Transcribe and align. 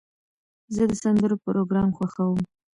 زه 0.75 0.83
د 0.89 0.91
سندرو 1.03 1.35
پروګرام 1.45 1.89
خوښوم. 1.97 2.39